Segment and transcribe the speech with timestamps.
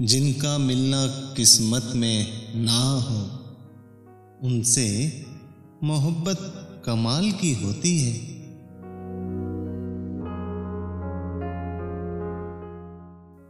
[0.00, 2.26] जिनका मिलना किस्मत में
[2.56, 3.18] ना हो,
[4.48, 4.86] उनसे
[5.84, 6.38] मोहब्बत
[6.86, 8.12] कमाल की होती है।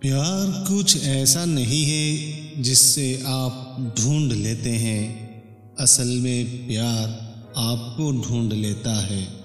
[0.00, 2.16] प्यार कुछ ऐसा नहीं है
[2.62, 5.34] जिससे आप ढूंढ लेते हैं।
[5.80, 7.08] असल में प्यार
[7.56, 9.43] आपको ढूंढ लेता है।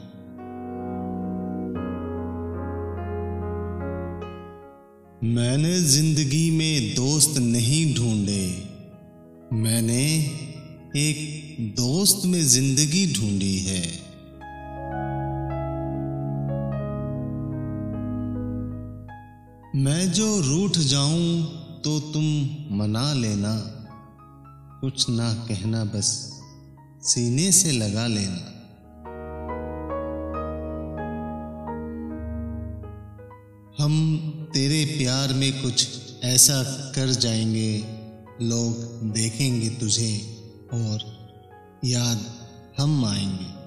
[5.24, 8.68] मैंने ज़िंदगी में दोस्त नहीं ढूंढे।
[9.54, 10.04] मैंने
[10.98, 13.82] एक दोस्त में ज़िंदगी ढूंढी है।
[19.76, 21.44] मैं जो रूठ जाऊँ
[21.84, 22.24] तो तुम
[22.78, 23.56] मना लेना।
[24.82, 26.32] कुछ ना कहना, बस
[27.04, 28.59] सीने से लगा लेना।
[33.80, 33.94] हम
[34.54, 35.88] तेरे प्यार में कुछ
[36.24, 37.78] ऐसा कर जाएँगे,
[38.42, 38.74] लोग
[39.14, 40.38] देखेंगे तुझे
[40.74, 41.00] और
[41.86, 42.26] याद
[42.80, 43.60] हम आएँगे।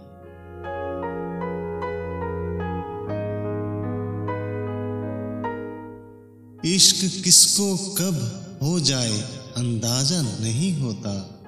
[6.75, 9.19] इश्क किसको कब हो जाए
[9.57, 11.45] अंदाज़ा नहीं होता।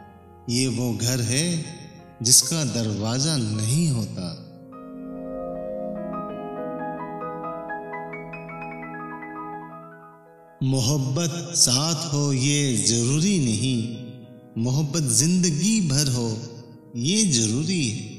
[0.51, 1.65] ये वो घर है
[2.23, 4.44] जिसका दरवाज़ा नहीं होता।
[10.65, 16.29] मोहब्बत साथ हो ये ज़रूरी नहीं। मोहब्बत ज़िंदगी भर हो
[16.97, 18.13] ये ज़रूरी है।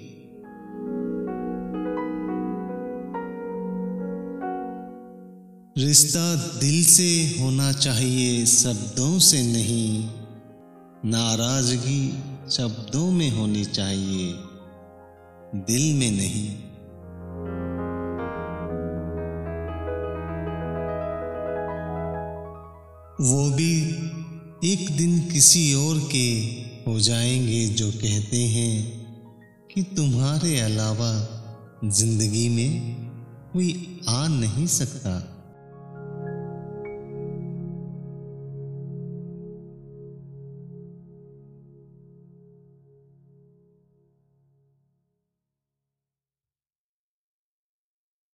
[5.77, 10.09] रिश्ता दिल से होना चाहिए, शब्दों से नहीं।
[11.05, 12.03] नाराज़गी
[12.51, 14.31] शब्दों में होनी चाहिए,
[15.65, 16.47] दिल में नहीं।
[23.21, 23.81] वो भी
[24.73, 26.27] एक दिन किसी और के
[26.87, 29.05] हो जाएँगे जो कहते हैं
[29.73, 31.11] कि तुम्हारे अलावा
[31.83, 32.95] ज़िंदगी में
[33.53, 35.34] कोई आ नहीं सकता।